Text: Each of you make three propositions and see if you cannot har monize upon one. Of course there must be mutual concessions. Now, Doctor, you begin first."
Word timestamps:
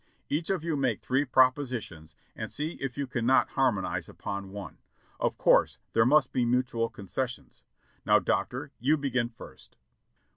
Each 0.29 0.49
of 0.49 0.63
you 0.63 0.75
make 0.75 0.99
three 0.99 1.25
propositions 1.25 2.15
and 2.35 2.51
see 2.51 2.71
if 2.81 2.97
you 2.97 3.05
cannot 3.05 3.49
har 3.49 3.71
monize 3.71 4.09
upon 4.09 4.49
one. 4.49 4.79
Of 5.19 5.37
course 5.37 5.77
there 5.93 6.07
must 6.07 6.31
be 6.31 6.43
mutual 6.43 6.89
concessions. 6.89 7.61
Now, 8.03 8.17
Doctor, 8.17 8.71
you 8.79 8.97
begin 8.97 9.29
first." 9.29 9.77